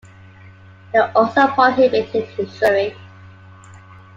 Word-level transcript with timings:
They 0.93 0.97
also 0.99 1.45
prohibited 1.49 2.27
usury. 2.35 2.97